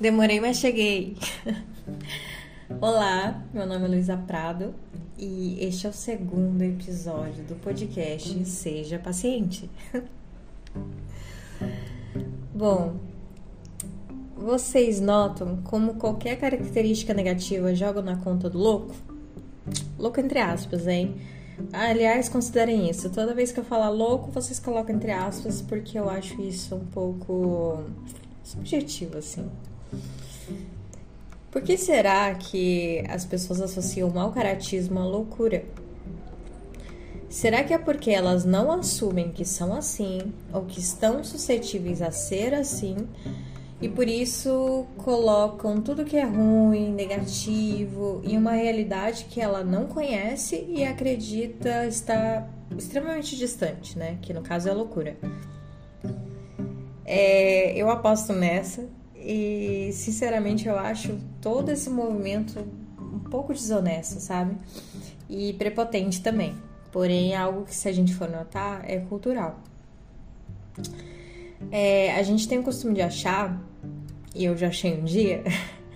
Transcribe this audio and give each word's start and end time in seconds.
Demorei, 0.00 0.40
mas 0.40 0.56
cheguei. 0.56 1.14
Olá, 2.80 3.44
meu 3.52 3.66
nome 3.66 3.84
é 3.84 3.88
Luísa 3.88 4.16
Prado 4.16 4.74
e 5.18 5.58
este 5.60 5.86
é 5.86 5.90
o 5.90 5.92
segundo 5.92 6.62
episódio 6.62 7.44
do 7.44 7.54
podcast 7.56 8.46
Seja 8.46 8.98
Paciente. 8.98 9.68
Bom, 12.54 12.96
vocês 14.34 15.02
notam 15.02 15.58
como 15.64 15.96
qualquer 15.96 16.36
característica 16.36 17.12
negativa 17.12 17.74
joga 17.74 18.00
na 18.00 18.16
conta 18.16 18.48
do 18.48 18.56
louco? 18.56 18.94
Louco 19.98 20.18
entre 20.18 20.38
aspas, 20.38 20.86
hein? 20.86 21.16
Aliás, 21.74 22.26
considerem 22.26 22.88
isso. 22.88 23.10
Toda 23.10 23.34
vez 23.34 23.52
que 23.52 23.60
eu 23.60 23.64
falar 23.64 23.90
louco, 23.90 24.30
vocês 24.30 24.58
colocam 24.58 24.96
entre 24.96 25.10
aspas, 25.10 25.60
porque 25.60 25.98
eu 25.98 26.08
acho 26.08 26.40
isso 26.40 26.74
um 26.74 26.86
pouco 26.86 27.84
subjetivo, 28.42 29.18
assim. 29.18 29.46
Por 31.50 31.62
que 31.62 31.76
será 31.76 32.32
que 32.34 33.04
as 33.08 33.24
pessoas 33.24 33.60
associam 33.60 34.08
o 34.08 34.14
mau 34.14 34.30
caratismo 34.30 35.00
à 35.00 35.04
loucura? 35.04 35.64
Será 37.28 37.62
que 37.62 37.72
é 37.72 37.78
porque 37.78 38.10
elas 38.10 38.44
não 38.44 38.72
assumem 38.72 39.30
que 39.30 39.44
são 39.44 39.72
assim 39.72 40.32
ou 40.52 40.62
que 40.62 40.80
estão 40.80 41.22
suscetíveis 41.22 42.02
a 42.02 42.10
ser 42.10 42.54
assim 42.54 42.96
e 43.80 43.88
por 43.88 44.06
isso 44.08 44.86
colocam 44.98 45.80
tudo 45.80 46.04
que 46.04 46.16
é 46.16 46.24
ruim, 46.24 46.92
negativo 46.92 48.20
em 48.24 48.36
uma 48.36 48.52
realidade 48.52 49.24
que 49.24 49.40
ela 49.40 49.64
não 49.64 49.86
conhece 49.86 50.66
e 50.68 50.84
acredita 50.84 51.86
estar 51.86 52.48
extremamente 52.76 53.36
distante, 53.36 53.98
né? 53.98 54.18
Que 54.20 54.32
no 54.34 54.42
caso 54.42 54.68
é 54.68 54.72
a 54.72 54.74
loucura. 54.74 55.16
É, 57.04 57.72
eu 57.74 57.88
aposto 57.90 58.32
nessa 58.32 58.86
e, 59.20 59.90
sinceramente, 59.92 60.66
eu 60.66 60.78
acho 60.78 61.18
todo 61.40 61.70
esse 61.70 61.90
movimento 61.90 62.58
um 62.98 63.18
pouco 63.18 63.52
desonesto, 63.52 64.20
sabe? 64.20 64.56
E 65.28 65.52
prepotente 65.54 66.22
também. 66.22 66.54
Porém, 66.90 67.32
é 67.32 67.36
algo 67.36 67.64
que, 67.64 67.74
se 67.74 67.88
a 67.88 67.92
gente 67.92 68.14
for 68.14 68.28
notar, 68.28 68.88
é 68.88 68.98
cultural. 68.98 69.60
É, 71.70 72.14
a 72.14 72.22
gente 72.22 72.48
tem 72.48 72.58
o 72.58 72.62
costume 72.62 72.94
de 72.94 73.02
achar, 73.02 73.60
e 74.34 74.44
eu 74.44 74.56
já 74.56 74.68
achei 74.68 74.98
um 74.98 75.04
dia, 75.04 75.44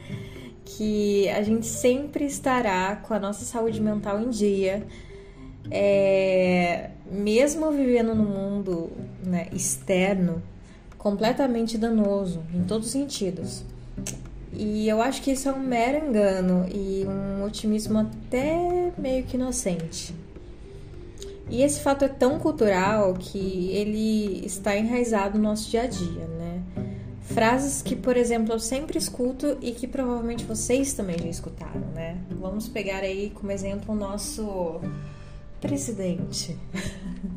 que 0.65 1.29
a 1.31 1.43
gente 1.43 1.67
sempre 1.67 2.25
estará 2.27 2.97
com 2.97 3.15
a 3.15 3.19
nossa 3.19 3.45
saúde 3.45 3.81
mental 3.81 4.21
em 4.21 4.29
dia, 4.29 4.87
é, 5.71 6.91
mesmo 7.11 7.71
vivendo 7.73 8.15
no 8.15 8.25
mundo 8.25 8.93
né, 9.25 9.49
externo 9.53 10.43
completamente 11.05 11.77
danoso 11.77 12.43
em 12.55 12.65
todos 12.65 12.87
os 12.87 12.93
sentidos. 12.93 13.63
E 14.55 14.89
eu 14.89 15.03
acho 15.03 15.21
que 15.21 15.33
isso 15.33 15.51
é 15.51 15.53
um 15.53 15.61
mero 15.61 16.07
engano 16.07 16.67
e 16.73 17.05
um 17.07 17.45
otimismo 17.45 17.99
até 17.99 18.91
meio 18.97 19.23
que 19.25 19.37
inocente. 19.37 20.15
E 21.51 21.61
esse 21.61 21.81
fato 21.81 22.07
é 22.07 22.09
tão 22.09 22.39
cultural 22.39 23.13
que 23.15 23.69
ele 23.71 24.47
está 24.47 24.75
enraizado 24.75 25.37
no 25.37 25.45
nosso 25.45 25.71
dia 25.71 25.83
a 25.83 25.87
dia, 25.87 26.27
né? 26.39 26.63
Frases 27.21 27.83
que, 27.83 27.95
por 27.95 28.17
exemplo, 28.17 28.55
eu 28.55 28.59
sempre 28.59 28.97
escuto 28.97 29.59
e 29.61 29.73
que 29.73 29.87
provavelmente 29.87 30.45
vocês 30.45 30.95
também 30.95 31.19
já 31.19 31.29
escutaram, 31.29 31.87
né? 31.95 32.17
Vamos 32.31 32.67
pegar 32.67 33.01
aí 33.01 33.31
como 33.35 33.53
exemplo 33.53 33.95
o 33.95 33.99
nosso 33.99 34.81
presidente. 35.61 36.57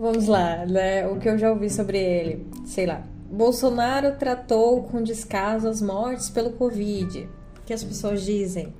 Vamos 0.00 0.28
lá, 0.28 0.64
né? 0.64 1.06
O 1.06 1.18
que 1.18 1.28
eu 1.28 1.36
já 1.36 1.50
ouvi 1.50 1.68
sobre 1.68 1.98
ele, 1.98 2.46
sei 2.64 2.86
lá. 2.86 3.04
Bolsonaro 3.30 4.16
tratou 4.16 4.84
com 4.84 5.02
descaso 5.02 5.68
as 5.68 5.82
mortes 5.82 6.30
pelo 6.30 6.52
Covid. 6.52 7.28
Que 7.66 7.74
as 7.74 7.84
pessoas 7.84 8.22
dizem? 8.22 8.72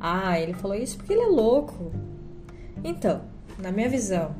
Ah, 0.00 0.40
ele 0.40 0.52
falou 0.52 0.76
isso 0.76 0.96
porque 0.96 1.12
ele 1.12 1.22
é 1.22 1.28
louco. 1.28 1.92
Então, 2.82 3.20
na 3.62 3.70
minha 3.70 3.88
visão, 3.88 4.34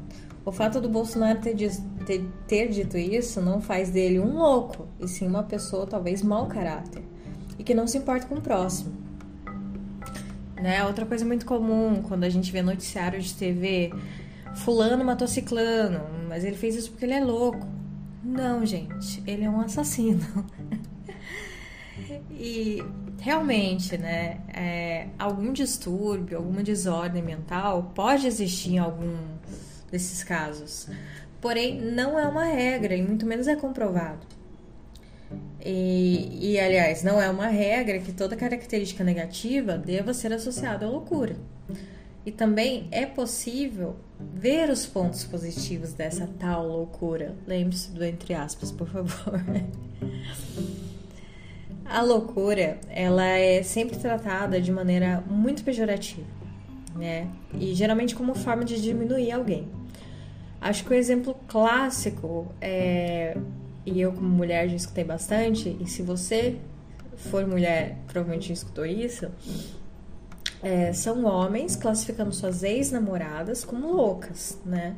o 0.44 0.50
fato 0.50 0.81
do 0.81 0.88
Bolsonaro 0.88 1.38
ter, 1.38 1.54
ter, 2.04 2.28
ter 2.49 2.69
dito 2.70 2.99
isso 2.99 3.41
não 3.41 3.60
faz 3.60 3.88
dele 3.91 4.19
um 4.19 4.37
louco, 4.37 4.88
e 4.99 5.06
sim 5.06 5.28
uma 5.28 5.44
pessoa 5.44 5.87
talvez 5.87 6.25
mau 6.25 6.47
caráter 6.47 7.04
e 7.56 7.62
que 7.62 7.72
não 7.72 7.87
se 7.87 7.99
importa 7.99 8.26
com 8.26 8.34
o 8.34 8.41
próximo. 8.41 8.93
Né? 10.56 10.84
Outra 10.84 11.06
coisa 11.06 11.25
muito 11.25 11.47
comum 11.47 12.03
quando 12.03 12.25
a 12.25 12.28
gente 12.28 12.50
vê 12.50 12.62
noticiário 12.62 13.20
de 13.20 13.32
TV 13.32 13.93
fulano 14.56 15.05
matou 15.05 15.28
ciclano, 15.28 16.00
mas 16.28 16.44
ele 16.44 16.56
fez 16.56 16.75
isso 16.77 16.91
porque 16.91 17.05
ele 17.05 17.15
é 17.15 17.25
louco. 17.25 17.66
Não, 18.22 18.65
gente, 18.66 19.22
ele 19.27 19.44
é 19.44 19.50
um 19.50 19.61
assassino. 19.61 20.25
e 22.31 22.83
realmente, 23.19 23.97
né, 23.97 24.41
é, 24.49 25.09
algum 25.19 25.53
distúrbio, 25.53 26.38
alguma 26.38 26.62
desordem 26.62 27.22
mental 27.22 27.93
pode 27.94 28.27
existir 28.27 28.75
em 28.75 28.78
algum 28.78 29.16
desses 29.91 30.22
casos. 30.22 30.88
Porém, 31.41 31.81
não 31.81 32.19
é 32.19 32.27
uma 32.27 32.44
regra 32.44 32.94
e 32.94 33.03
muito 33.03 33.25
menos 33.27 33.49
é 33.49 33.56
comprovado. 33.56 34.27
E, 35.65 36.53
e, 36.53 36.59
aliás, 36.59 37.03
não 37.03 37.21
é 37.21 37.28
uma 37.28 37.47
regra 37.47 37.99
que 37.99 38.12
toda 38.12 38.34
característica 38.34 39.05
negativa 39.05 39.77
deva 39.77 40.15
ser 40.15 40.32
associada 40.32 40.87
à 40.87 40.88
loucura. 40.88 41.37
E 42.30 42.32
também 42.32 42.86
é 42.92 43.06
possível 43.06 43.96
ver 44.20 44.70
os 44.70 44.86
pontos 44.86 45.24
positivos 45.24 45.92
dessa 45.92 46.30
tal 46.38 46.64
loucura. 46.64 47.34
Lembre-se 47.44 47.91
do 47.91 48.04
entre 48.04 48.34
aspas, 48.34 48.70
por 48.70 48.88
favor. 48.88 49.42
A 51.84 52.02
loucura, 52.02 52.78
ela 52.88 53.26
é 53.26 53.64
sempre 53.64 53.98
tratada 53.98 54.60
de 54.60 54.70
maneira 54.70 55.24
muito 55.28 55.64
pejorativa, 55.64 56.28
né? 56.94 57.28
E 57.58 57.74
geralmente 57.74 58.14
como 58.14 58.32
forma 58.32 58.64
de 58.64 58.80
diminuir 58.80 59.32
alguém. 59.32 59.66
Acho 60.60 60.84
que 60.84 60.92
o 60.92 60.94
exemplo 60.94 61.34
clássico 61.48 62.46
é 62.60 63.36
e 63.84 64.00
eu 64.00 64.12
como 64.12 64.28
mulher 64.28 64.69
já 64.69 64.76
escutei 64.76 65.02
bastante, 65.02 65.76
e 65.80 65.86
se 65.88 66.00
você 66.00 66.58
for 67.16 67.44
mulher, 67.44 67.96
provavelmente 68.06 68.52
escutou 68.52 68.86
isso, 68.86 69.28
é, 70.62 70.93
são 70.93 71.25
homens 71.25 71.76
classificando 71.76 72.32
suas 72.32 72.62
ex-namoradas 72.62 73.65
como 73.65 73.93
loucas, 73.93 74.59
né? 74.65 74.97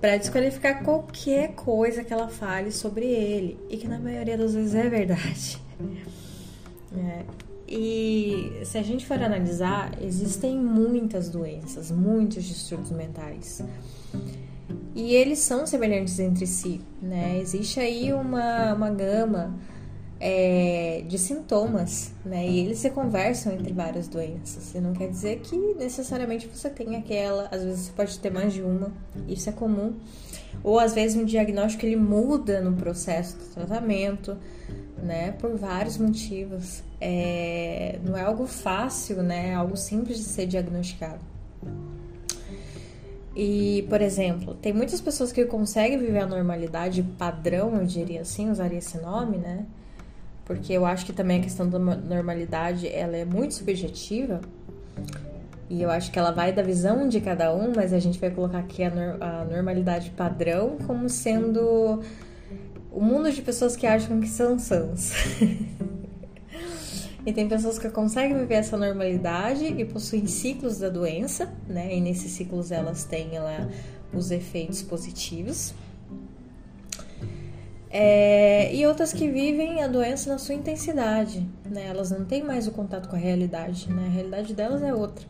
Para 0.00 0.16
desqualificar 0.16 0.82
qualquer 0.82 1.54
coisa 1.54 2.02
que 2.02 2.12
ela 2.12 2.28
fale 2.28 2.72
sobre 2.72 3.06
ele, 3.06 3.58
e 3.70 3.76
que 3.76 3.86
na 3.86 3.98
maioria 3.98 4.36
das 4.36 4.54
vezes 4.54 4.74
é 4.74 4.88
verdade. 4.88 5.58
É, 6.94 7.24
e 7.66 8.60
se 8.66 8.76
a 8.76 8.82
gente 8.82 9.06
for 9.06 9.16
analisar, 9.22 9.92
existem 10.02 10.58
muitas 10.58 11.30
doenças, 11.30 11.90
muitos 11.90 12.44
distúrbios 12.44 12.90
mentais. 12.90 13.62
E 14.94 15.14
eles 15.14 15.38
são 15.38 15.66
semelhantes 15.66 16.18
entre 16.18 16.46
si, 16.46 16.82
né? 17.00 17.38
Existe 17.38 17.80
aí 17.80 18.12
uma, 18.12 18.74
uma 18.74 18.90
gama 18.90 19.54
é, 20.24 21.02
de 21.04 21.18
sintomas, 21.18 22.12
né? 22.24 22.46
E 22.46 22.60
eles 22.60 22.78
se 22.78 22.88
conversam 22.90 23.52
entre 23.54 23.72
várias 23.72 24.06
doenças. 24.06 24.72
E 24.72 24.78
não 24.78 24.92
quer 24.92 25.10
dizer 25.10 25.40
que 25.40 25.56
necessariamente 25.74 26.46
você 26.46 26.70
tem 26.70 26.94
aquela, 26.94 27.48
às 27.50 27.64
vezes 27.64 27.86
você 27.86 27.92
pode 27.92 28.18
ter 28.20 28.30
mais 28.30 28.52
de 28.52 28.62
uma, 28.62 28.92
isso 29.26 29.48
é 29.48 29.52
comum. 29.52 29.94
Ou 30.62 30.78
às 30.78 30.94
vezes 30.94 31.20
um 31.20 31.24
diagnóstico 31.24 31.84
ele 31.84 31.96
muda 31.96 32.60
no 32.60 32.72
processo 32.74 33.36
do 33.36 33.46
tratamento, 33.46 34.38
né? 35.02 35.32
Por 35.32 35.56
vários 35.56 35.98
motivos. 35.98 36.84
É, 37.00 37.98
não 38.04 38.16
é 38.16 38.22
algo 38.22 38.46
fácil, 38.46 39.24
né? 39.24 39.48
É 39.48 39.54
algo 39.54 39.76
simples 39.76 40.18
de 40.18 40.24
ser 40.24 40.46
diagnosticado. 40.46 41.18
E, 43.34 43.84
por 43.88 44.00
exemplo, 44.00 44.54
tem 44.54 44.72
muitas 44.72 45.00
pessoas 45.00 45.32
que 45.32 45.44
conseguem 45.46 45.98
viver 45.98 46.20
a 46.20 46.26
normalidade 46.26 47.02
padrão, 47.02 47.74
eu 47.74 47.84
diria 47.84 48.20
assim, 48.20 48.50
usaria 48.50 48.78
esse 48.78 48.98
nome, 48.98 49.38
né? 49.38 49.66
Porque 50.44 50.72
eu 50.72 50.84
acho 50.84 51.06
que 51.06 51.12
também 51.12 51.40
a 51.40 51.42
questão 51.42 51.68
da 51.68 51.78
normalidade 51.78 52.88
ela 52.88 53.16
é 53.16 53.24
muito 53.24 53.54
subjetiva 53.54 54.40
e 55.72 55.80
eu 55.80 55.90
acho 55.90 56.12
que 56.12 56.18
ela 56.18 56.30
vai 56.30 56.52
da 56.52 56.62
visão 56.62 57.08
de 57.08 57.18
cada 57.18 57.54
um, 57.54 57.72
mas 57.74 57.94
a 57.94 57.98
gente 57.98 58.18
vai 58.18 58.30
colocar 58.30 58.58
aqui 58.58 58.82
a, 58.84 58.90
a 59.20 59.44
normalidade 59.46 60.10
padrão 60.10 60.76
como 60.86 61.08
sendo 61.08 62.02
o 62.90 63.00
mundo 63.00 63.32
de 63.32 63.40
pessoas 63.40 63.74
que 63.74 63.86
acham 63.86 64.20
que 64.20 64.28
são 64.28 64.58
sãs. 64.58 65.14
e 67.24 67.32
tem 67.32 67.48
pessoas 67.48 67.78
que 67.78 67.88
conseguem 67.88 68.36
viver 68.36 68.56
essa 68.56 68.76
normalidade 68.76 69.64
e 69.64 69.82
possuem 69.86 70.26
ciclos 70.26 70.78
da 70.78 70.90
doença, 70.90 71.50
né? 71.66 71.96
E 71.96 72.02
nesses 72.02 72.32
ciclos 72.32 72.70
elas 72.70 73.04
têm 73.04 73.34
ela, 73.34 73.70
os 74.12 74.30
efeitos 74.30 74.82
positivos. 74.82 75.72
É, 77.94 78.74
e 78.74 78.86
outras 78.86 79.12
que 79.12 79.28
vivem 79.28 79.82
a 79.82 79.86
doença 79.86 80.30
na 80.30 80.38
sua 80.38 80.54
intensidade, 80.54 81.46
né? 81.70 81.88
Elas 81.88 82.10
não 82.10 82.24
têm 82.24 82.42
mais 82.42 82.66
o 82.66 82.70
contato 82.70 83.06
com 83.06 83.16
a 83.16 83.18
realidade, 83.18 83.92
né? 83.92 84.06
A 84.06 84.10
realidade 84.10 84.54
delas 84.54 84.82
é 84.82 84.94
outra. 84.94 85.26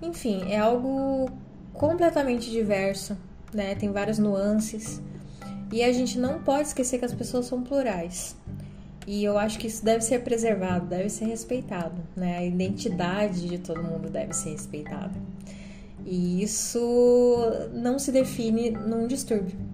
Enfim, 0.00 0.44
é 0.48 0.58
algo 0.58 1.28
completamente 1.72 2.48
diverso, 2.48 3.18
né? 3.52 3.74
Tem 3.74 3.90
várias 3.90 4.20
nuances. 4.20 5.02
E 5.72 5.82
a 5.82 5.92
gente 5.92 6.16
não 6.16 6.40
pode 6.40 6.68
esquecer 6.68 7.00
que 7.00 7.04
as 7.04 7.14
pessoas 7.14 7.46
são 7.46 7.60
plurais. 7.60 8.36
E 9.04 9.24
eu 9.24 9.36
acho 9.36 9.58
que 9.58 9.66
isso 9.66 9.84
deve 9.84 10.04
ser 10.04 10.22
preservado, 10.22 10.86
deve 10.86 11.08
ser 11.08 11.24
respeitado, 11.24 12.00
né? 12.14 12.38
A 12.38 12.44
identidade 12.44 13.48
de 13.48 13.58
todo 13.58 13.82
mundo 13.82 14.08
deve 14.08 14.32
ser 14.32 14.50
respeitada. 14.50 15.14
E 16.06 16.40
isso 16.40 16.80
não 17.72 17.98
se 17.98 18.12
define 18.12 18.70
num 18.70 19.08
distúrbio. 19.08 19.71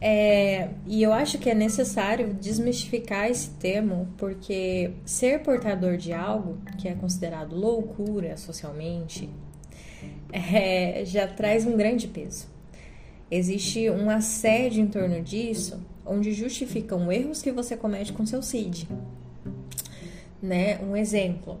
É, 0.00 0.70
e 0.86 1.02
eu 1.02 1.12
acho 1.12 1.38
que 1.38 1.50
é 1.50 1.54
necessário 1.54 2.32
desmistificar 2.32 3.30
esse 3.30 3.50
termo, 3.50 4.08
porque 4.16 4.92
ser 5.04 5.42
portador 5.42 5.98
de 5.98 6.12
algo 6.12 6.58
que 6.78 6.88
é 6.88 6.94
considerado 6.94 7.54
loucura 7.54 8.36
socialmente 8.38 9.28
é, 10.32 11.04
já 11.04 11.26
traz 11.26 11.66
um 11.66 11.76
grande 11.76 12.08
peso. 12.08 12.48
Existe 13.30 13.90
um 13.90 14.08
assédio 14.08 14.82
em 14.82 14.86
torno 14.86 15.20
disso, 15.20 15.80
onde 16.04 16.32
justificam 16.32 17.12
erros 17.12 17.42
que 17.42 17.52
você 17.52 17.76
comete 17.76 18.12
com 18.12 18.24
seu 18.24 18.42
CID. 18.42 18.88
Né? 20.42 20.78
Um 20.78 20.96
exemplo: 20.96 21.60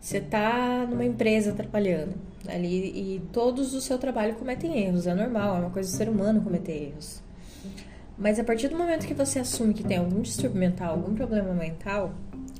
você 0.00 0.16
está 0.16 0.86
numa 0.88 1.04
empresa 1.04 1.52
trabalhando 1.52 2.14
ali 2.48 3.16
e 3.16 3.22
todos 3.32 3.72
do 3.72 3.82
seu 3.82 3.98
trabalho 3.98 4.34
cometem 4.36 4.82
erros, 4.82 5.06
é 5.06 5.14
normal, 5.14 5.56
é 5.56 5.60
uma 5.60 5.70
coisa 5.70 5.90
do 5.90 5.96
ser 5.96 6.08
humano 6.08 6.40
cometer 6.40 6.88
erros. 6.88 7.22
Mas 8.20 8.38
a 8.38 8.44
partir 8.44 8.68
do 8.68 8.76
momento 8.76 9.06
que 9.06 9.14
você 9.14 9.38
assume 9.38 9.72
que 9.72 9.82
tem 9.82 9.96
algum 9.96 10.20
distúrbio 10.20 10.60
mental, 10.60 10.90
algum 10.90 11.14
problema 11.14 11.54
mental, 11.54 12.12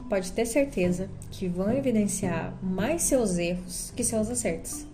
pode 0.08 0.32
ter 0.32 0.46
certeza 0.46 1.10
que 1.30 1.46
vão 1.46 1.70
evidenciar 1.70 2.54
mais 2.62 3.02
seus 3.02 3.36
erros 3.36 3.92
que 3.94 4.02
seus 4.02 4.30
acertos. 4.30 4.86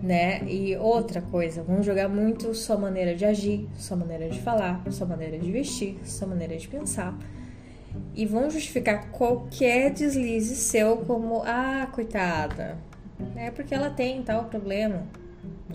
Né? 0.00 0.44
E 0.44 0.76
outra 0.76 1.20
coisa, 1.20 1.64
vão 1.64 1.82
jogar 1.82 2.08
muito 2.08 2.54
sua 2.54 2.78
maneira 2.78 3.16
de 3.16 3.24
agir, 3.24 3.68
sua 3.76 3.96
maneira 3.96 4.28
de 4.28 4.40
falar, 4.40 4.80
sua 4.92 5.06
maneira 5.06 5.36
de 5.36 5.50
vestir, 5.50 5.98
sua 6.04 6.28
maneira 6.28 6.56
de 6.56 6.68
pensar. 6.68 7.18
E 8.14 8.24
vão 8.24 8.48
justificar 8.48 9.10
qualquer 9.10 9.90
deslize 9.90 10.54
seu 10.54 10.98
como, 10.98 11.42
ah, 11.44 11.88
coitada, 11.92 12.78
é 13.34 13.50
porque 13.50 13.74
ela 13.74 13.90
tem 13.90 14.22
tal 14.22 14.44
problema 14.44 15.02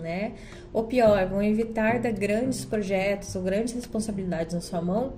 né? 0.00 0.32
Ou 0.72 0.84
pior, 0.84 1.26
vão 1.26 1.42
evitar 1.42 2.00
dar 2.00 2.12
grandes 2.12 2.64
projetos 2.64 3.34
ou 3.34 3.42
grandes 3.42 3.74
responsabilidades 3.74 4.54
na 4.54 4.60
sua 4.60 4.80
mão, 4.80 5.14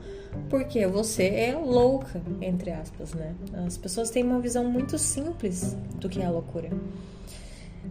porque 0.48 0.86
você 0.86 1.24
é 1.24 1.54
louca, 1.54 2.20
entre 2.40 2.70
aspas, 2.70 3.14
né? 3.14 3.34
As 3.66 3.76
pessoas 3.76 4.10
têm 4.10 4.22
uma 4.22 4.40
visão 4.40 4.64
muito 4.64 4.98
simples 4.98 5.76
do 5.96 6.08
que 6.08 6.20
é 6.20 6.26
a 6.26 6.30
loucura. 6.30 6.70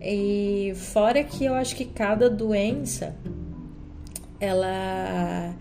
E 0.01 0.73
fora 0.75 1.23
que 1.23 1.45
eu 1.45 1.53
acho 1.53 1.75
que 1.75 1.85
cada 1.85 2.29
doença 2.29 3.15
ela 4.39 5.53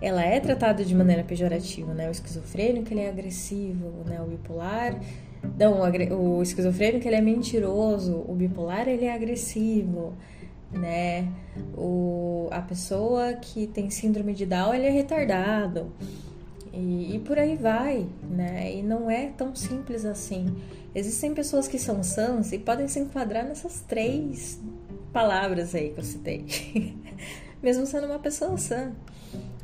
ela 0.00 0.22
é 0.22 0.38
tratada 0.40 0.84
de 0.84 0.94
maneira 0.94 1.24
pejorativa, 1.24 1.94
né? 1.94 2.08
O 2.08 2.10
esquizofrênico 2.10 2.92
ele 2.92 3.00
é 3.00 3.08
agressivo, 3.08 4.04
né? 4.06 4.20
O 4.20 4.26
bipolar 4.26 5.00
não, 5.58 5.80
o, 6.18 6.42
esquizofrênico 6.42 7.06
ele 7.06 7.16
é 7.16 7.20
mentiroso, 7.20 8.24
o 8.26 8.34
bipolar 8.34 8.88
ele 8.88 9.04
é 9.04 9.14
agressivo, 9.14 10.14
né? 10.76 11.28
O, 11.76 12.48
a 12.50 12.60
pessoa 12.60 13.32
que 13.34 13.66
tem 13.66 13.90
síndrome 13.90 14.34
de 14.34 14.46
Down, 14.46 14.74
ele 14.74 14.86
é 14.86 14.90
retardado. 14.90 15.92
E, 16.72 17.16
e, 17.16 17.18
por 17.20 17.38
aí 17.38 17.56
vai, 17.56 18.06
né? 18.30 18.74
E 18.74 18.82
não 18.82 19.10
é 19.10 19.30
tão 19.36 19.54
simples 19.54 20.04
assim. 20.04 20.54
Existem 20.94 21.34
pessoas 21.34 21.66
que 21.66 21.78
são 21.78 22.02
sãs 22.02 22.52
e 22.52 22.58
podem 22.58 22.86
se 22.88 23.00
enquadrar 23.00 23.44
nessas 23.44 23.80
três 23.80 24.60
palavras 25.12 25.74
aí 25.74 25.90
que 25.90 26.00
eu 26.00 26.04
citei. 26.04 26.44
Mesmo 27.62 27.86
sendo 27.86 28.06
uma 28.06 28.18
pessoa 28.18 28.56
sã, 28.58 28.92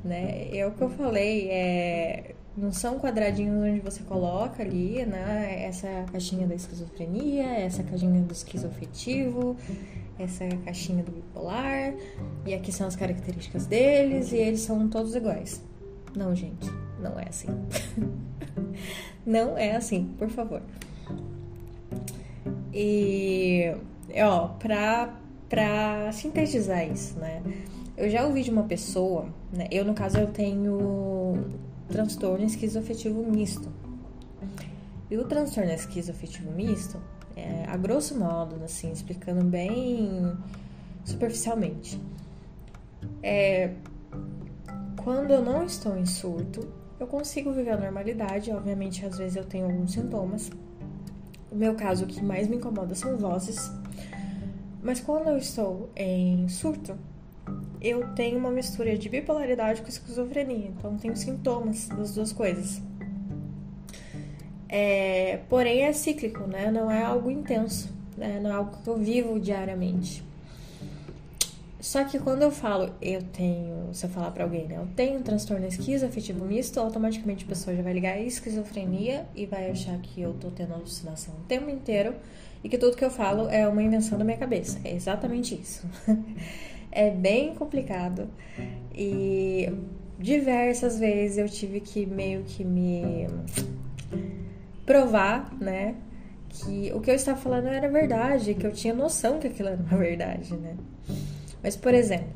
né? 0.02 0.48
É 0.56 0.66
o 0.66 0.72
que 0.72 0.82
eu 0.82 0.88
falei, 0.88 1.50
é 1.50 2.34
não 2.56 2.70
são 2.70 2.98
quadradinhos 2.98 3.62
onde 3.62 3.80
você 3.80 4.02
coloca 4.02 4.62
ali, 4.62 5.04
né? 5.06 5.64
Essa 5.64 5.88
caixinha 6.10 6.46
da 6.46 6.54
esquizofrenia, 6.54 7.46
essa 7.58 7.82
caixinha 7.82 8.20
do 8.20 8.32
esquizoafetivo, 8.32 9.56
essa 10.18 10.46
caixinha 10.64 11.02
do 11.02 11.10
bipolar, 11.10 11.94
e 12.46 12.54
aqui 12.54 12.72
são 12.72 12.86
as 12.86 12.96
características 12.96 13.66
deles, 13.66 14.32
e 14.32 14.36
eles 14.36 14.60
são 14.60 14.88
todos 14.88 15.14
iguais. 15.14 15.62
Não, 16.14 16.34
gente, 16.34 16.70
não 17.00 17.18
é 17.18 17.28
assim. 17.28 17.48
não 19.24 19.56
é 19.56 19.76
assim, 19.76 20.14
por 20.18 20.28
favor. 20.28 20.62
E, 22.72 23.74
ó, 24.16 24.48
pra, 24.48 25.14
pra 25.48 26.10
sintetizar 26.12 26.86
isso, 26.90 27.18
né? 27.18 27.42
Eu 27.96 28.08
já 28.08 28.26
ouvi 28.26 28.42
de 28.42 28.50
uma 28.50 28.62
pessoa, 28.64 29.26
né? 29.52 29.66
Eu, 29.70 29.84
no 29.84 29.94
caso, 29.94 30.18
eu 30.18 30.26
tenho 30.28 31.44
transtorno 31.88 32.44
esquizoafetivo 32.44 33.22
misto. 33.30 33.68
E 35.12 35.16
o 35.18 35.26
transtorno 35.26 35.70
esquizoafetivo 35.70 36.50
misto, 36.52 36.98
é, 37.36 37.66
a 37.68 37.76
grosso 37.76 38.18
modo, 38.18 38.64
assim, 38.64 38.90
explicando 38.90 39.44
bem 39.44 40.34
superficialmente, 41.04 42.00
é 43.22 43.74
quando 45.04 45.30
eu 45.30 45.42
não 45.42 45.66
estou 45.66 45.98
em 45.98 46.06
surto, 46.06 46.66
eu 46.98 47.06
consigo 47.06 47.52
viver 47.52 47.72
a 47.72 47.76
normalidade. 47.76 48.50
Obviamente, 48.50 49.04
às 49.04 49.18
vezes 49.18 49.36
eu 49.36 49.44
tenho 49.44 49.66
alguns 49.66 49.92
sintomas. 49.92 50.50
O 51.50 51.56
meu 51.56 51.74
caso, 51.74 52.04
o 52.04 52.08
que 52.08 52.24
mais 52.24 52.48
me 52.48 52.56
incomoda 52.56 52.94
são 52.94 53.14
vozes. 53.18 53.70
Mas 54.82 54.98
quando 54.98 55.28
eu 55.28 55.36
estou 55.36 55.90
em 55.94 56.48
surto, 56.48 56.96
eu 57.82 58.14
tenho 58.14 58.38
uma 58.38 58.50
mistura 58.50 58.96
de 58.96 59.10
bipolaridade 59.10 59.82
com 59.82 59.88
esquizofrenia, 59.88 60.68
então 60.68 60.96
tenho 60.96 61.14
sintomas 61.14 61.88
das 61.88 62.14
duas 62.14 62.32
coisas. 62.32 62.80
É, 64.74 65.40
porém 65.50 65.82
é 65.82 65.92
cíclico, 65.92 66.46
né? 66.46 66.70
Não 66.70 66.90
é 66.90 67.02
algo 67.02 67.30
intenso, 67.30 67.92
né? 68.16 68.40
não 68.42 68.50
é 68.50 68.54
algo 68.54 68.74
que 68.82 68.88
eu 68.88 68.96
vivo 68.96 69.38
diariamente. 69.38 70.24
Só 71.78 72.02
que 72.04 72.18
quando 72.18 72.40
eu 72.40 72.50
falo, 72.50 72.90
eu 73.02 73.20
tenho, 73.22 73.92
se 73.92 74.06
eu 74.06 74.08
falar 74.08 74.30
para 74.30 74.44
alguém, 74.44 74.66
né, 74.66 74.76
eu 74.76 74.86
tenho 74.96 75.18
um 75.18 75.22
transtorno 75.22 75.66
esquizoafetivo 75.66 76.44
misto, 76.46 76.80
automaticamente 76.80 77.44
a 77.44 77.48
pessoa 77.48 77.76
já 77.76 77.82
vai 77.82 77.92
ligar 77.92 78.14
a 78.14 78.20
esquizofrenia 78.20 79.26
e 79.34 79.44
vai 79.44 79.70
achar 79.70 79.98
que 79.98 80.22
eu 80.22 80.32
tô 80.34 80.48
tendo 80.48 80.72
alucinação 80.72 81.34
o 81.34 81.44
tempo 81.48 81.68
inteiro 81.68 82.14
e 82.64 82.68
que 82.68 82.78
tudo 82.78 82.96
que 82.96 83.04
eu 83.04 83.10
falo 83.10 83.50
é 83.50 83.68
uma 83.68 83.82
invenção 83.82 84.16
da 84.16 84.24
minha 84.24 84.38
cabeça. 84.38 84.80
É 84.84 84.94
exatamente 84.94 85.54
isso. 85.54 85.86
é 86.90 87.10
bem 87.10 87.54
complicado. 87.56 88.26
E 88.94 89.70
diversas 90.18 90.98
vezes 90.98 91.36
eu 91.36 91.48
tive 91.48 91.80
que 91.80 92.06
meio 92.06 92.44
que 92.44 92.64
me 92.64 93.26
provar, 94.92 95.50
né? 95.58 95.94
Que 96.50 96.92
o 96.94 97.00
que 97.00 97.10
eu 97.10 97.14
estava 97.14 97.40
falando 97.40 97.66
era 97.68 97.88
verdade, 97.88 98.54
que 98.54 98.66
eu 98.66 98.72
tinha 98.72 98.92
noção 98.92 99.38
que 99.38 99.46
aquilo 99.46 99.70
era 99.70 99.80
uma 99.80 99.96
verdade, 99.96 100.54
né? 100.54 100.76
Mas, 101.62 101.76
por 101.76 101.94
exemplo, 101.94 102.28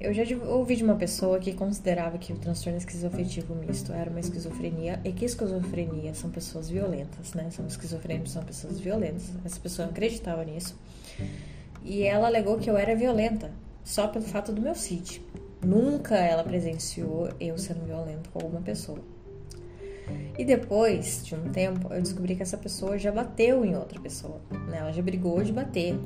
eu 0.00 0.12
já 0.12 0.24
ouvi 0.48 0.74
de 0.74 0.82
uma 0.82 0.96
pessoa 0.96 1.38
que 1.38 1.52
considerava 1.52 2.18
que 2.18 2.32
o 2.32 2.36
transtorno 2.36 2.76
esquizoafetivo 2.76 3.54
misto 3.54 3.92
era 3.92 4.10
uma 4.10 4.18
esquizofrenia 4.18 4.98
e 5.04 5.12
que 5.12 5.24
esquizofrenia 5.24 6.12
são 6.12 6.28
pessoas 6.28 6.68
violentas, 6.68 7.34
né? 7.34 7.48
São 7.50 7.64
esquizofrênicos, 7.68 8.32
são 8.32 8.42
pessoas 8.42 8.80
violentas. 8.80 9.30
Essa 9.44 9.60
pessoa 9.60 9.86
acreditava 9.86 10.44
nisso. 10.44 10.76
E 11.84 12.02
ela 12.02 12.26
alegou 12.26 12.58
que 12.58 12.68
eu 12.68 12.76
era 12.76 12.96
violenta, 12.96 13.52
só 13.84 14.08
pelo 14.08 14.24
fato 14.24 14.50
do 14.50 14.60
meu 14.60 14.74
CID. 14.74 15.22
Nunca 15.64 16.16
ela 16.16 16.42
presenciou 16.42 17.28
eu 17.38 17.56
sendo 17.56 17.86
violento 17.86 18.28
com 18.30 18.40
alguma 18.40 18.60
pessoa. 18.60 18.98
E 20.38 20.44
depois 20.44 21.24
de 21.24 21.34
um 21.34 21.50
tempo, 21.50 21.92
eu 21.92 22.00
descobri 22.00 22.36
que 22.36 22.42
essa 22.42 22.56
pessoa 22.56 22.98
já 22.98 23.12
bateu 23.12 23.64
em 23.64 23.76
outra 23.76 24.00
pessoa. 24.00 24.40
Né? 24.68 24.78
Ela 24.78 24.92
já 24.92 25.02
brigou 25.02 25.42
de 25.42 25.52
bater. 25.52 25.98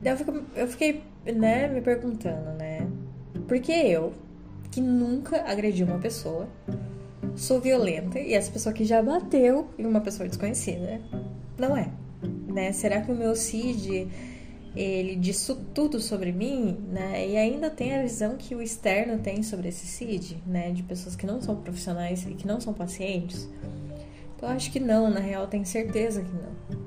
Daí 0.00 0.12
eu 0.12 0.16
fiquei, 0.16 0.42
eu 0.56 0.68
fiquei 0.68 1.02
né, 1.34 1.68
me 1.68 1.80
perguntando, 1.80 2.50
né? 2.58 2.86
Por 3.48 3.58
que 3.60 3.72
eu, 3.72 4.12
que 4.70 4.80
nunca 4.80 5.42
agredi 5.42 5.82
uma 5.82 5.98
pessoa, 5.98 6.48
sou 7.34 7.60
violenta 7.60 8.18
e 8.18 8.34
essa 8.34 8.50
pessoa 8.50 8.72
que 8.72 8.84
já 8.84 9.02
bateu 9.02 9.68
em 9.78 9.86
uma 9.86 10.00
pessoa 10.00 10.28
desconhecida 10.28 11.00
não 11.58 11.76
é? 11.76 11.88
Né? 12.46 12.72
Será 12.72 13.00
que 13.00 13.10
o 13.10 13.14
meu 13.14 13.34
CID 13.34 14.08
ele 14.74 15.14
diz 15.14 15.48
tudo 15.72 16.00
sobre 16.00 16.32
mim, 16.32 16.76
né? 16.90 17.28
E 17.28 17.36
ainda 17.36 17.70
tem 17.70 17.94
a 17.94 18.02
visão 18.02 18.36
que 18.36 18.54
o 18.54 18.62
externo 18.62 19.18
tem 19.18 19.42
sobre 19.42 19.68
esse 19.68 19.86
CID, 19.86 20.38
né? 20.46 20.72
De 20.72 20.82
pessoas 20.82 21.14
que 21.14 21.24
não 21.26 21.40
são 21.40 21.56
profissionais 21.56 22.26
e 22.26 22.34
que 22.34 22.46
não 22.46 22.60
são 22.60 22.74
pacientes. 22.74 23.48
Então, 24.36 24.48
eu 24.48 24.56
acho 24.56 24.72
que 24.72 24.80
não, 24.80 25.08
na 25.08 25.20
real, 25.20 25.46
tenho 25.46 25.64
certeza 25.64 26.22
que 26.22 26.32
não. 26.32 26.80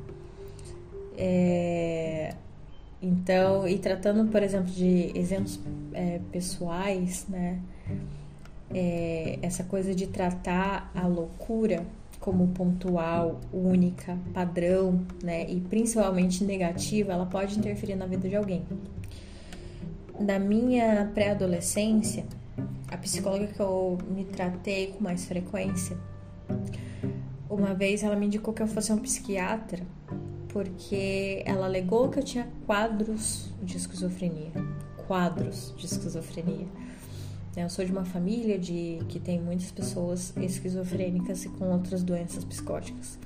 É... 1.17 2.33
Então, 3.01 3.67
e 3.67 3.77
tratando, 3.77 4.29
por 4.29 4.43
exemplo, 4.43 4.71
de 4.71 5.11
exemplos 5.17 5.59
é, 5.93 6.19
pessoais, 6.31 7.25
né? 7.29 7.59
É, 8.73 9.39
essa 9.41 9.63
coisa 9.63 9.95
de 9.95 10.07
tratar 10.07 10.91
a 10.93 11.07
loucura 11.07 11.85
como 12.19 12.47
pontual, 12.49 13.39
única, 13.53 14.17
padrão, 14.33 15.05
né, 15.23 15.49
e 15.49 15.61
principalmente 15.61 16.43
negativa, 16.43 17.13
ela 17.13 17.25
pode 17.25 17.57
interferir 17.57 17.95
na 17.95 18.05
vida 18.05 18.27
de 18.27 18.35
alguém. 18.35 18.63
Na 20.19 20.39
minha 20.39 21.09
pré-adolescência, 21.13 22.25
a 22.89 22.97
psicóloga 22.97 23.47
que 23.47 23.59
eu 23.59 23.97
me 24.09 24.25
tratei 24.25 24.87
com 24.87 25.03
mais 25.03 25.25
frequência, 25.25 25.97
uma 27.49 27.73
vez 27.73 28.03
ela 28.03 28.15
me 28.15 28.25
indicou 28.25 28.53
que 28.53 28.61
eu 28.61 28.67
fosse 28.67 28.91
um 28.91 28.97
psiquiatra 28.97 29.83
porque 30.49 31.43
ela 31.45 31.65
alegou 31.65 32.09
que 32.09 32.17
eu 32.17 32.23
tinha 32.23 32.47
quadros 32.65 33.49
de 33.61 33.77
esquizofrenia. 33.77 34.51
Quadros 35.07 35.73
de 35.77 35.85
esquizofrenia. 35.85 36.67
Eu 37.57 37.69
sou 37.71 37.83
de 37.83 37.91
uma 37.91 38.05
família 38.05 38.59
de 38.59 38.99
que 39.09 39.19
tem 39.19 39.41
muitas 39.41 39.71
pessoas 39.71 40.31
esquizofrênicas 40.37 41.43
e 41.43 41.49
com 41.49 41.71
outras 41.71 42.03
doenças 42.03 42.43
psicóticas. 42.45 43.17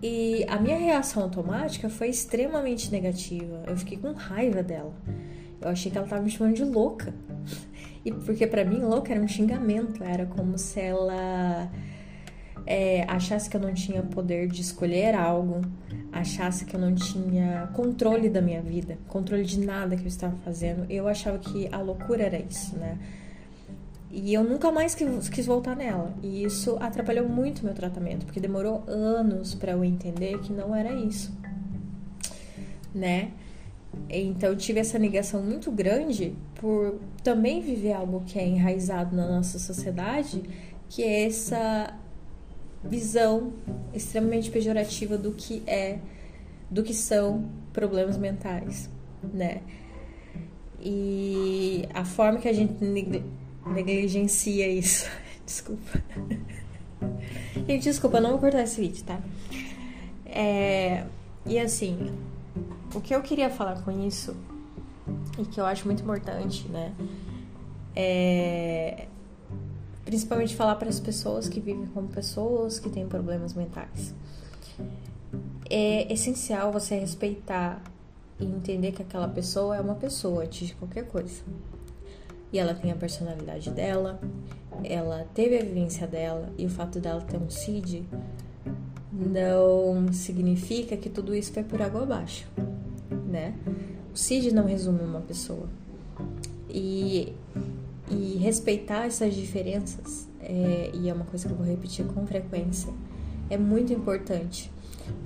E 0.00 0.44
a 0.48 0.58
minha 0.60 0.78
reação 0.78 1.24
automática 1.24 1.88
foi 1.88 2.08
extremamente 2.10 2.92
negativa. 2.92 3.64
Eu 3.66 3.76
fiquei 3.76 3.98
com 3.98 4.12
raiva 4.12 4.62
dela. 4.62 4.94
Eu 5.60 5.68
achei 5.68 5.90
que 5.90 5.98
ela 5.98 6.06
estava 6.06 6.22
me 6.22 6.30
chamando 6.30 6.54
de 6.54 6.64
louca. 6.64 7.12
E 8.04 8.12
porque 8.12 8.46
para 8.46 8.64
mim 8.64 8.80
louca 8.80 9.12
era 9.12 9.20
um 9.20 9.26
xingamento, 9.26 10.04
era 10.04 10.26
como 10.26 10.56
se 10.56 10.78
ela 10.78 11.68
é, 12.66 13.02
achasse 13.08 13.50
que 13.50 13.56
eu 13.56 13.60
não 13.60 13.74
tinha 13.74 14.02
poder 14.02 14.46
de 14.46 14.60
escolher 14.60 15.14
algo, 15.14 15.62
achasse 16.14 16.64
que 16.64 16.76
eu 16.76 16.80
não 16.80 16.94
tinha 16.94 17.68
controle 17.74 18.28
da 18.30 18.40
minha 18.40 18.62
vida, 18.62 18.96
controle 19.08 19.44
de 19.44 19.58
nada 19.58 19.96
que 19.96 20.02
eu 20.02 20.08
estava 20.08 20.36
fazendo. 20.44 20.86
Eu 20.88 21.08
achava 21.08 21.38
que 21.38 21.68
a 21.72 21.80
loucura 21.80 22.22
era 22.22 22.38
isso, 22.38 22.76
né? 22.76 22.98
E 24.10 24.32
eu 24.32 24.44
nunca 24.44 24.70
mais 24.70 24.94
quis, 24.94 25.44
voltar 25.44 25.74
nela. 25.74 26.14
E 26.22 26.44
isso 26.44 26.76
atrapalhou 26.80 27.28
muito 27.28 27.64
meu 27.64 27.74
tratamento, 27.74 28.24
porque 28.24 28.38
demorou 28.38 28.84
anos 28.86 29.56
para 29.56 29.72
eu 29.72 29.84
entender 29.84 30.38
que 30.38 30.52
não 30.52 30.74
era 30.74 30.92
isso, 30.92 31.36
né? 32.94 33.32
Então 34.08 34.50
eu 34.50 34.56
tive 34.56 34.78
essa 34.78 34.98
negação 34.98 35.42
muito 35.42 35.70
grande 35.70 36.34
por 36.54 37.00
também 37.24 37.60
viver 37.60 37.92
algo 37.92 38.22
que 38.24 38.38
é 38.38 38.46
enraizado 38.46 39.16
na 39.16 39.26
nossa 39.26 39.58
sociedade, 39.58 40.42
que 40.88 41.02
é 41.02 41.26
essa 41.26 41.92
visão 42.84 43.52
extremamente 43.92 44.50
pejorativa 44.50 45.16
do 45.16 45.32
que 45.32 45.62
é, 45.66 45.98
do 46.70 46.82
que 46.82 46.92
são 46.92 47.48
problemas 47.72 48.16
mentais, 48.16 48.90
né? 49.32 49.62
E 50.80 51.88
a 51.94 52.04
forma 52.04 52.38
que 52.38 52.48
a 52.48 52.52
gente 52.52 52.74
negligencia 53.66 54.68
isso. 54.68 55.08
Desculpa. 55.44 56.02
Gente, 57.66 57.84
desculpa, 57.84 58.20
não 58.20 58.30
vou 58.30 58.38
cortar 58.38 58.62
esse 58.62 58.80
vídeo, 58.80 59.04
tá? 59.04 59.20
É, 60.24 61.04
e 61.46 61.58
assim, 61.58 62.12
o 62.94 63.00
que 63.00 63.14
eu 63.14 63.20
queria 63.20 63.50
falar 63.50 63.82
com 63.82 64.06
isso, 64.06 64.34
e 65.38 65.44
que 65.44 65.60
eu 65.60 65.66
acho 65.66 65.86
muito 65.86 66.02
importante, 66.02 66.66
né? 66.68 66.94
É 67.94 69.06
principalmente 70.04 70.54
falar 70.54 70.76
para 70.76 70.88
as 70.88 71.00
pessoas 71.00 71.48
que 71.48 71.60
vivem 71.60 71.86
como 71.86 72.08
pessoas 72.08 72.78
que 72.78 72.90
têm 72.90 73.06
problemas 73.06 73.54
mentais. 73.54 74.14
É 75.68 76.12
essencial 76.12 76.70
você 76.70 76.98
respeitar 76.98 77.82
e 78.38 78.44
entender 78.44 78.92
que 78.92 79.02
aquela 79.02 79.28
pessoa 79.28 79.76
é 79.76 79.80
uma 79.80 79.94
pessoa 79.94 80.44
antes 80.44 80.68
de 80.68 80.74
qualquer 80.74 81.06
coisa. 81.06 81.42
E 82.52 82.58
ela 82.58 82.74
tem 82.74 82.92
a 82.92 82.96
personalidade 82.96 83.70
dela, 83.70 84.20
ela 84.84 85.26
teve 85.34 85.58
a 85.58 85.62
vivência 85.62 86.06
dela, 86.06 86.52
e 86.56 86.66
o 86.66 86.68
fato 86.70 87.00
dela 87.00 87.20
ter 87.20 87.36
um 87.36 87.50
CID 87.50 88.04
não 89.12 90.12
significa 90.12 90.96
que 90.96 91.08
tudo 91.08 91.34
isso 91.34 91.52
foi 91.52 91.62
por 91.62 91.80
água 91.80 92.02
abaixo, 92.02 92.46
né? 93.28 93.54
O 94.12 94.16
CID 94.16 94.52
não 94.52 94.66
resume 94.66 95.02
uma 95.02 95.20
pessoa. 95.20 95.68
E 96.68 97.32
e 98.10 98.36
respeitar 98.36 99.06
essas 99.06 99.34
diferenças, 99.34 100.28
é, 100.40 100.90
e 100.92 101.08
é 101.08 101.12
uma 101.12 101.24
coisa 101.24 101.46
que 101.46 101.52
eu 101.52 101.56
vou 101.56 101.66
repetir 101.66 102.04
com 102.06 102.26
frequência, 102.26 102.92
é 103.48 103.56
muito 103.56 103.92
importante. 103.92 104.70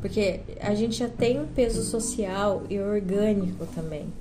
Porque 0.01 0.41
a 0.61 0.75
gente 0.75 0.97
já 0.97 1.09
tem 1.09 1.41
um 1.41 1.47
peso 1.47 1.83
social 1.83 2.65
e 2.69 2.79
orgânico 2.81 3.67
também 3.67 4.13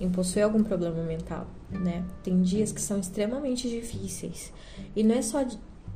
em 0.00 0.10
possuir 0.10 0.44
algum 0.44 0.62
problema 0.62 1.02
mental, 1.02 1.46
né? 1.70 2.04
Tem 2.22 2.40
dias 2.42 2.72
que 2.72 2.80
são 2.80 2.98
extremamente 2.98 3.68
difíceis. 3.68 4.52
E 4.94 5.02
não 5.02 5.14
é 5.14 5.22
só 5.22 5.44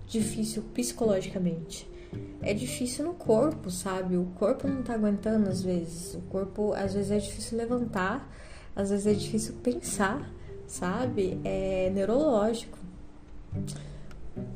difícil 0.06 0.62
psicologicamente. 0.74 1.88
É 2.40 2.54
difícil 2.54 3.04
no 3.04 3.14
corpo, 3.14 3.70
sabe? 3.70 4.16
O 4.16 4.26
corpo 4.36 4.68
não 4.68 4.82
tá 4.82 4.94
aguentando 4.94 5.48
às 5.48 5.62
vezes. 5.62 6.14
O 6.14 6.20
corpo, 6.22 6.72
às 6.72 6.94
vezes, 6.94 7.10
é 7.10 7.18
difícil 7.18 7.58
levantar, 7.58 8.32
às 8.74 8.90
vezes 8.90 9.06
é 9.06 9.12
difícil 9.12 9.54
pensar 9.62 10.32
sabe? 10.66 11.40
É 11.44 11.90
neurológico. 11.94 12.78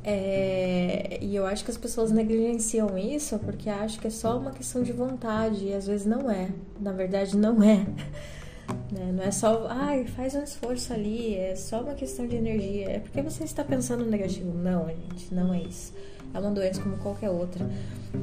É, 0.03 1.17
e 1.21 1.35
eu 1.35 1.45
acho 1.45 1.65
que 1.65 1.71
as 1.71 1.77
pessoas 1.77 2.11
negligenciam 2.11 2.97
isso 2.97 3.39
porque 3.39 3.69
acham 3.69 3.99
que 3.99 4.07
é 4.07 4.11
só 4.11 4.37
uma 4.37 4.51
questão 4.51 4.83
de 4.83 4.91
vontade 4.91 5.65
e 5.65 5.73
às 5.73 5.87
vezes 5.87 6.05
não 6.05 6.29
é. 6.29 6.49
Na 6.79 6.91
verdade, 6.91 7.35
não 7.37 7.61
é. 7.63 7.85
Né? 8.89 9.11
Não 9.11 9.23
é 9.23 9.31
só, 9.31 9.67
ai, 9.69 10.05
faz 10.05 10.35
um 10.35 10.43
esforço 10.43 10.93
ali, 10.93 11.35
é 11.35 11.55
só 11.55 11.81
uma 11.81 11.93
questão 11.93 12.27
de 12.27 12.35
energia. 12.35 12.89
É 12.89 12.99
porque 12.99 13.21
você 13.21 13.43
está 13.43 13.63
pensando 13.63 14.05
negativo. 14.05 14.53
Não, 14.53 14.87
gente, 14.87 15.33
não 15.33 15.53
é 15.53 15.61
isso. 15.61 15.93
É 16.33 16.39
uma 16.39 16.51
doença 16.51 16.81
como 16.81 16.97
qualquer 16.97 17.29
outra. 17.29 17.69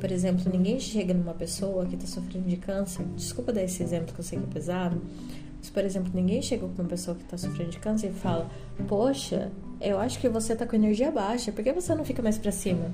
Por 0.00 0.10
exemplo, 0.10 0.50
ninguém 0.50 0.80
chega 0.80 1.12
numa 1.12 1.34
pessoa 1.34 1.84
que 1.86 1.94
está 1.94 2.06
sofrendo 2.06 2.48
de 2.48 2.56
câncer. 2.56 3.04
Desculpa 3.16 3.52
dar 3.52 3.62
esse 3.62 3.82
exemplo 3.82 4.14
que 4.14 4.20
eu 4.20 4.24
sei 4.24 4.38
que 4.38 4.44
é 4.44 4.48
pesado, 4.48 5.00
se, 5.60 5.70
por 5.72 5.84
exemplo, 5.84 6.10
ninguém 6.14 6.40
chega 6.40 6.66
com 6.66 6.82
uma 6.82 6.88
pessoa 6.88 7.16
que 7.16 7.24
está 7.24 7.36
sofrendo 7.36 7.70
de 7.70 7.78
câncer 7.78 8.08
e 8.08 8.12
fala: 8.12 8.48
Poxa, 8.86 9.50
eu 9.80 9.98
acho 9.98 10.18
que 10.20 10.28
você 10.28 10.52
está 10.52 10.66
com 10.66 10.76
energia 10.76 11.10
baixa, 11.10 11.52
por 11.52 11.62
que 11.62 11.72
você 11.72 11.94
não 11.94 12.04
fica 12.04 12.22
mais 12.22 12.38
para 12.38 12.52
cima? 12.52 12.92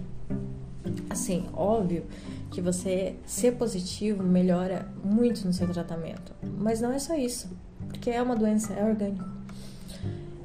Assim, 1.10 1.46
óbvio 1.52 2.04
que 2.50 2.60
você 2.60 3.16
ser 3.26 3.52
positivo 3.52 4.22
melhora 4.22 4.88
muito 5.02 5.44
no 5.46 5.52
seu 5.52 5.68
tratamento, 5.68 6.32
mas 6.58 6.80
não 6.80 6.92
é 6.92 6.98
só 6.98 7.14
isso, 7.16 7.50
porque 7.88 8.10
é 8.10 8.22
uma 8.22 8.36
doença, 8.36 8.72
é 8.74 8.84
orgânico. 8.84 9.24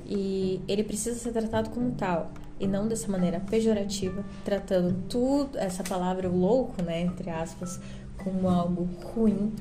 E 0.05 0.59
ele 0.67 0.83
precisa 0.83 1.19
ser 1.19 1.31
tratado 1.31 1.69
como 1.69 1.91
tal 1.91 2.31
e 2.59 2.67
não 2.67 2.87
dessa 2.87 3.09
maneira 3.09 3.39
pejorativa, 3.39 4.25
tratando 4.43 4.95
tudo, 5.07 5.57
essa 5.57 5.83
palavra 5.83 6.27
louco, 6.27 6.81
né, 6.81 7.01
entre 7.01 7.29
aspas, 7.29 7.79
como 8.17 8.49
algo 8.49 8.89
ruim 9.03 9.53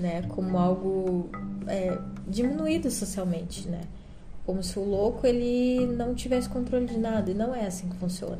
né? 0.00 0.22
Como 0.28 0.58
algo 0.58 1.28
é, 1.66 1.98
diminuído 2.26 2.90
socialmente, 2.90 3.68
né? 3.68 3.82
Como 4.44 4.62
se 4.62 4.78
o 4.78 4.84
louco 4.84 5.26
ele 5.26 5.86
não 5.86 6.14
tivesse 6.14 6.48
controle 6.48 6.86
de 6.86 6.98
nada 6.98 7.30
e 7.30 7.34
não 7.34 7.54
é 7.54 7.66
assim 7.66 7.88
que 7.88 7.96
funciona. 7.96 8.38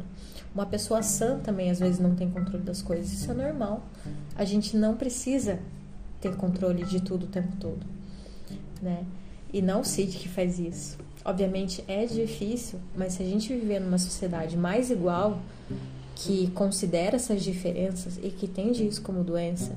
Uma 0.55 0.67
pessoa 0.67 1.03
sã 1.03 1.39
também 1.39 1.71
às 1.71 1.79
vezes 1.79 2.01
não 2.01 2.15
tem 2.15 2.29
controle 2.31 2.65
das 2.65 2.83
coisas, 2.83 3.13
isso 3.13 3.31
é 3.31 3.35
normal. 3.35 3.83
A 4.35 4.45
gente 4.45 4.77
não 4.77 4.97
precisa 4.97 5.61
ter 6.21 6.35
controle 6.37 6.85
de 6.85 7.01
tudo 7.01 7.25
o 7.25 7.29
tempo 7.29 7.57
todo, 7.57 7.87
né? 8.83 9.05
E 9.53 9.63
não 9.63 9.81
o 9.81 9.85
Cid 9.85 10.17
que 10.17 10.29
faz 10.29 10.59
isso. 10.59 10.99
Obviamente 11.25 11.85
é 11.87 12.07
difícil, 12.07 12.79
mas 12.97 13.15
se 13.15 13.23
a 13.23 13.27
gente 13.27 13.53
viver 13.55 13.81
numa 13.81 13.99
sociedade 13.99 14.57
mais 14.57 14.91
igual, 14.91 15.39
que 16.15 16.51
considera 16.51 17.17
essas 17.17 17.43
diferenças 17.43 18.19
e 18.23 18.31
que 18.31 18.47
entende 18.47 18.87
isso 18.87 19.01
como 19.03 19.25
doença, 19.25 19.73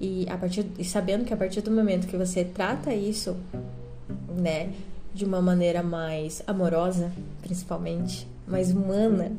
e 0.00 0.26
a 0.28 0.36
partir 0.36 0.66
e 0.78 0.84
sabendo 0.84 1.24
que 1.24 1.34
a 1.34 1.36
partir 1.36 1.60
do 1.60 1.70
momento 1.70 2.06
que 2.06 2.16
você 2.16 2.44
trata 2.44 2.92
isso, 2.94 3.36
né, 4.28 4.72
de 5.12 5.24
uma 5.24 5.42
maneira 5.42 5.82
mais 5.82 6.42
amorosa, 6.46 7.12
principalmente, 7.42 8.26
mais 8.46 8.72
humana, 8.72 9.32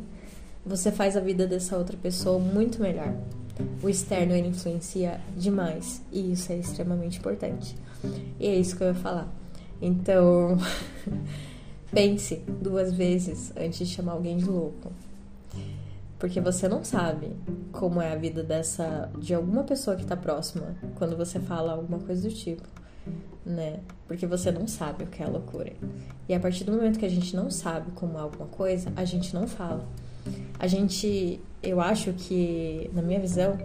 você 0.66 0.92
faz 0.92 1.18
a 1.18 1.20
vida 1.20 1.48
dessa 1.48 1.78
outra 1.78 1.98
pessoa 1.98 2.38
muito 2.38 2.82
melhor. 2.82 3.14
O 3.82 3.90
externo 3.90 4.34
ele 4.34 4.50
influencia 4.50 5.20
demais 5.36 6.02
e 6.12 6.32
isso 6.32 6.52
é 6.52 6.58
extremamente 6.58 7.20
importante. 7.20 7.76
E 8.40 8.48
é 8.48 8.56
isso 8.56 8.76
que 8.76 8.84
eu 8.84 8.88
ia 8.88 8.96
falar. 8.96 9.28
Então, 9.82 10.58
pense 11.92 12.36
duas 12.62 12.94
vezes 12.94 13.52
antes 13.58 13.80
de 13.80 13.94
chamar 13.94 14.14
alguém 14.14 14.38
de 14.38 14.46
louco. 14.46 14.92
Porque 16.22 16.40
você 16.40 16.68
não 16.68 16.84
sabe 16.84 17.36
como 17.72 18.00
é 18.00 18.14
a 18.14 18.16
vida 18.16 18.44
dessa 18.44 19.10
de 19.18 19.34
alguma 19.34 19.64
pessoa 19.64 19.96
que 19.96 20.06
tá 20.06 20.16
próxima 20.16 20.76
quando 20.94 21.18
você 21.18 21.40
fala 21.40 21.72
alguma 21.72 21.98
coisa 21.98 22.30
do 22.30 22.32
tipo, 22.32 22.62
né? 23.44 23.80
Porque 24.08 24.28
você 24.28 24.52
não 24.52 24.68
sabe 24.68 25.04
o 25.04 25.08
que 25.08 25.24
é 25.24 25.26
loucura. 25.26 25.74
E 26.30 26.36
a 26.36 26.40
partir 26.40 26.64
do 26.64 26.74
momento 26.74 27.00
que 27.00 27.06
a 27.08 27.10
gente 27.10 27.36
não 27.36 27.50
sabe 27.50 27.90
como 27.94 28.20
é 28.20 28.22
alguma 28.22 28.46
coisa, 28.46 28.94
a 28.96 29.04
gente 29.04 29.34
não 29.34 29.48
fala. 29.48 29.84
A 30.60 30.68
gente, 30.68 31.42
eu 31.64 31.82
acho 31.82 32.14
que, 32.14 32.92
na 32.94 33.02
minha 33.02 33.20
visão, 33.20 33.58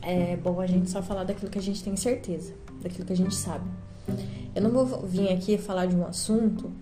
é 0.00 0.38
bom 0.38 0.62
a 0.62 0.66
gente 0.66 0.88
só 0.88 1.02
falar 1.02 1.24
daquilo 1.24 1.50
que 1.50 1.58
a 1.58 1.62
gente 1.62 1.84
tem 1.84 1.94
certeza, 1.96 2.54
daquilo 2.82 3.04
que 3.04 3.12
a 3.12 3.16
gente 3.16 3.34
sabe. 3.34 3.68
Eu 4.54 4.62
não 4.62 4.70
vou 4.70 5.06
vir 5.06 5.30
aqui 5.30 5.58
falar 5.58 5.84
de 5.84 5.94
um 5.94 6.06
assunto, 6.06 6.72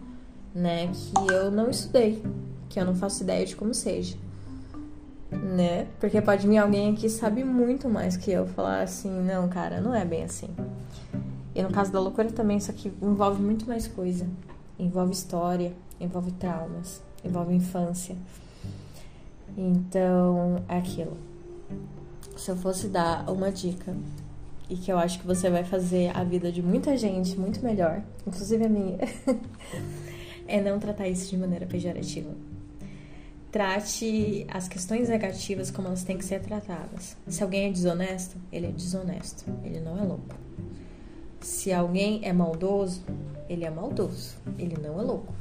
né, 0.54 0.92
que 0.92 1.32
eu 1.32 1.50
não 1.50 1.68
estudei, 1.68 2.22
que 2.68 2.78
eu 2.78 2.84
não 2.84 2.94
faço 2.94 3.24
ideia 3.24 3.44
de 3.44 3.56
como 3.56 3.74
seja 3.74 4.25
né? 5.42 5.86
Porque 6.00 6.20
pode 6.20 6.46
vir 6.46 6.58
alguém 6.58 6.92
aqui 6.92 7.02
que 7.02 7.08
sabe 7.08 7.44
muito 7.44 7.88
mais 7.88 8.16
que 8.16 8.30
eu 8.30 8.46
falar 8.46 8.82
assim, 8.82 9.10
não, 9.10 9.48
cara, 9.48 9.80
não 9.80 9.94
é 9.94 10.04
bem 10.04 10.24
assim. 10.24 10.48
E 11.54 11.62
no 11.62 11.70
caso 11.70 11.92
da 11.92 12.00
loucura 12.00 12.30
também, 12.30 12.58
isso 12.58 12.70
aqui 12.70 12.92
envolve 13.00 13.42
muito 13.42 13.66
mais 13.66 13.86
coisa, 13.86 14.26
envolve 14.78 15.12
história, 15.12 15.72
envolve 16.00 16.32
traumas, 16.32 17.02
envolve 17.24 17.54
infância. 17.54 18.16
Então, 19.56 20.62
é 20.68 20.76
aquilo. 20.76 21.16
Se 22.36 22.50
eu 22.50 22.56
fosse 22.56 22.88
dar 22.88 23.30
uma 23.30 23.50
dica 23.50 23.96
e 24.68 24.76
que 24.76 24.92
eu 24.92 24.98
acho 24.98 25.18
que 25.18 25.26
você 25.26 25.48
vai 25.48 25.64
fazer 25.64 26.14
a 26.14 26.22
vida 26.22 26.52
de 26.52 26.60
muita 26.62 26.96
gente 26.96 27.38
muito 27.38 27.64
melhor, 27.64 28.02
inclusive 28.26 28.64
a 28.64 28.68
minha, 28.68 28.98
é 30.46 30.60
não 30.60 30.78
tratar 30.78 31.08
isso 31.08 31.30
de 31.30 31.38
maneira 31.38 31.64
pejorativa. 31.64 32.30
Trate 33.50 34.46
as 34.50 34.68
questões 34.68 35.08
negativas 35.08 35.70
como 35.70 35.88
elas 35.88 36.02
têm 36.02 36.18
que 36.18 36.24
ser 36.24 36.40
tratadas. 36.40 37.16
Se 37.26 37.42
alguém 37.42 37.68
é 37.68 37.72
desonesto, 37.72 38.36
ele 38.52 38.66
é 38.66 38.70
desonesto, 38.70 39.44
ele 39.64 39.80
não 39.80 39.98
é 39.98 40.02
louco. 40.02 40.34
Se 41.40 41.72
alguém 41.72 42.20
é 42.24 42.32
maldoso, 42.32 43.02
ele 43.48 43.64
é 43.64 43.70
maldoso, 43.70 44.36
ele 44.58 44.76
não 44.76 45.00
é 45.00 45.02
louco. 45.02 45.32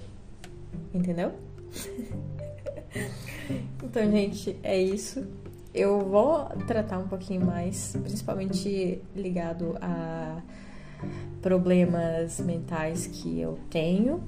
Entendeu? 0.93 1.33
então, 3.83 4.11
gente, 4.11 4.57
é 4.63 4.79
isso. 4.79 5.25
Eu 5.73 5.99
vou 5.99 6.45
tratar 6.67 6.99
um 6.99 7.07
pouquinho 7.07 7.45
mais, 7.45 7.97
principalmente 8.01 9.01
ligado 9.13 9.77
a 9.81 10.41
problemas 11.41 12.39
mentais 12.39 13.07
que 13.07 13.39
eu 13.39 13.59
tenho 13.69 14.23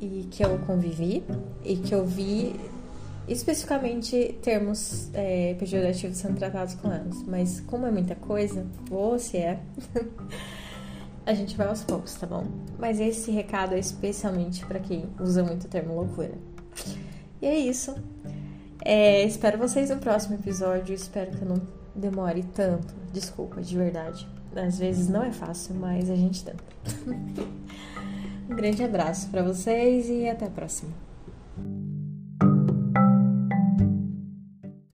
e 0.00 0.28
que 0.30 0.44
eu 0.44 0.58
convivi 0.60 1.24
e 1.64 1.76
que 1.76 1.94
eu 1.94 2.04
vi 2.04 2.54
especificamente 3.28 4.38
termos 4.42 5.10
é, 5.14 5.54
pejorativos 5.54 6.16
sendo 6.18 6.36
tratados 6.36 6.74
com 6.74 6.92
elas. 6.92 7.22
Mas 7.24 7.60
como 7.60 7.86
é 7.86 7.90
muita 7.90 8.14
coisa, 8.14 8.66
ou 8.90 9.18
se 9.18 9.38
é, 9.38 9.60
a 11.26 11.34
gente 11.34 11.56
vai 11.56 11.66
aos 11.66 11.82
poucos, 11.82 12.14
tá 12.14 12.26
bom? 12.26 12.44
Mas 12.78 13.00
esse 13.00 13.30
recado 13.30 13.74
é 13.74 13.78
especialmente 13.78 14.64
para 14.64 14.78
quem 14.78 15.04
usa 15.20 15.42
muito 15.42 15.64
o 15.64 15.68
termo 15.68 15.94
loucura. 15.94 16.34
E 17.42 17.46
é 17.46 17.58
isso. 17.58 17.94
É, 18.84 19.24
espero 19.24 19.58
vocês 19.58 19.90
no 19.90 19.96
próximo 19.96 20.36
episódio. 20.36 20.94
Espero 20.94 21.32
que 21.32 21.42
eu 21.42 21.48
não 21.48 21.62
demore 21.94 22.44
tanto. 22.54 22.94
Desculpa, 23.12 23.60
de 23.60 23.76
verdade. 23.76 24.28
Às 24.54 24.78
vezes 24.78 25.08
não 25.08 25.22
é 25.22 25.32
fácil, 25.32 25.74
mas 25.74 26.08
a 26.08 26.16
gente 26.16 26.44
tenta. 26.44 26.64
um 28.48 28.54
grande 28.54 28.82
abraço 28.84 29.28
para 29.28 29.42
vocês 29.42 30.08
e 30.08 30.28
até 30.28 30.46
a 30.46 30.50
próxima. 30.50 31.05